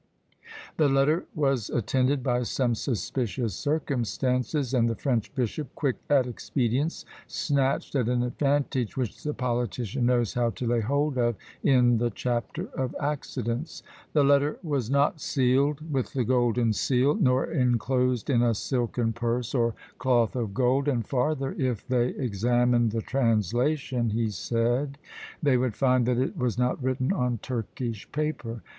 [0.77, 7.05] The letter was attended by some suspicious circumstances; and the French bishop, quick at expedients,
[7.27, 12.09] snatched at an advantage which the politician knows how to lay hold of in the
[12.09, 13.83] chapter of accidents.
[14.13, 19.53] "The letter was not sealed with the golden seal, nor enclosed in a silken purse
[19.53, 24.97] or cloth of gold; and farther, if they examined the translation," he said,
[25.43, 28.63] "they would find that it was not written on Turkish paper."